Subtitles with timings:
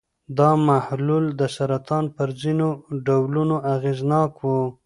[0.37, 2.67] دا محلول د سرطان پر ځینو
[3.05, 4.45] ډولونو اغېزناک و.